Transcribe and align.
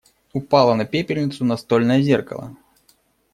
Упало 0.33 0.73
на 0.73 0.85
пепельницу 0.85 1.45
настольное 1.45 2.01
зеркало. 2.01 2.57